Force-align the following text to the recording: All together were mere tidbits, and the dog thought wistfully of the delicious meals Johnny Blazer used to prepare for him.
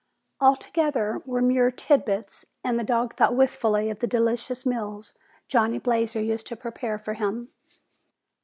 All 0.39 0.55
together 0.55 1.21
were 1.27 1.43
mere 1.43 1.69
tidbits, 1.69 2.43
and 2.63 2.79
the 2.79 2.83
dog 2.83 3.15
thought 3.15 3.35
wistfully 3.35 3.91
of 3.91 3.99
the 3.99 4.07
delicious 4.07 4.65
meals 4.65 5.13
Johnny 5.47 5.77
Blazer 5.77 6.19
used 6.19 6.47
to 6.47 6.55
prepare 6.55 6.97
for 6.97 7.13
him. 7.13 7.49